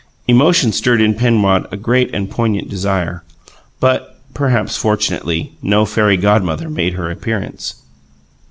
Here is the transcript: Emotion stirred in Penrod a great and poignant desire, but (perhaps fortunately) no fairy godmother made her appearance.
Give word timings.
Emotion 0.27 0.71
stirred 0.71 0.99
in 0.99 1.13
Penrod 1.13 1.67
a 1.71 1.77
great 1.77 2.11
and 2.11 2.27
poignant 2.31 2.67
desire, 2.67 3.23
but 3.79 4.19
(perhaps 4.33 4.75
fortunately) 4.75 5.51
no 5.61 5.85
fairy 5.85 6.17
godmother 6.17 6.71
made 6.71 6.93
her 6.93 7.11
appearance. 7.11 7.75